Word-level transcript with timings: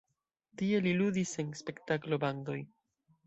Tie 0.61 0.79
li 0.85 0.93
ludis 1.01 1.33
en 1.45 1.53
spektaklo-bandoj. 1.61 2.59